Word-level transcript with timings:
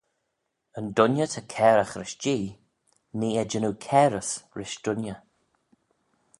"Yn 0.77 0.87
dooinney 0.95 1.29
ta 1.33 1.41
cairagh 1.53 1.95
rish 1.99 2.15
Jee; 2.23 2.49
nee 3.17 3.37
eh 3.41 3.49
jannoo 3.51 3.79
cairys 3.85 4.31
rish 4.57 4.75
dooinney." 4.83 5.17